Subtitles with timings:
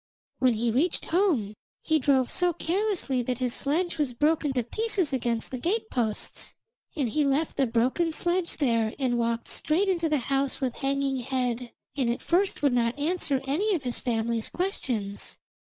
[0.39, 1.53] When he reached home
[1.83, 6.55] he drove so carelessly that his sledge was broken to pieces against the gate posts,
[6.95, 11.17] and he left the broken sledge there and walked straight into the house with hanging
[11.17, 15.37] head, and at first would not answer any of his family's questions.